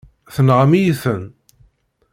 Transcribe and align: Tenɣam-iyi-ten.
Tenɣam-iyi-ten. 0.33 1.23